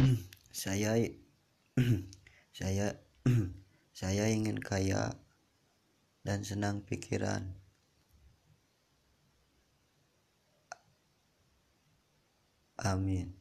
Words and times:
saya 0.52 0.96
saya 2.58 2.86
saya 4.00 4.24
ingin 4.32 4.56
kaya 4.60 5.12
dan 6.24 6.44
senang 6.44 6.84
pikiran. 6.84 7.56
Amin. 12.80 13.39